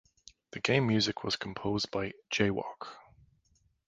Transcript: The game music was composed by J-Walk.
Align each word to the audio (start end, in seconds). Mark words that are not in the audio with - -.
The 0.53 0.59
game 0.59 0.87
music 0.87 1.23
was 1.23 1.35
composed 1.35 1.91
by 1.91 2.13
J-Walk. 2.31 2.97